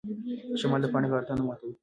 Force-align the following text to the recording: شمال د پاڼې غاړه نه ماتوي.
شمال 0.59 0.81
د 0.83 0.87
پاڼې 0.93 1.07
غاړه 1.11 1.33
نه 1.37 1.43
ماتوي. 1.47 1.73